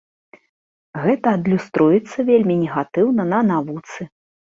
[1.03, 4.01] Гэта адлюструецца вельмі негатыўна на навуцы.